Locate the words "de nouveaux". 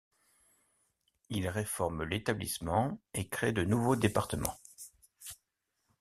3.51-3.95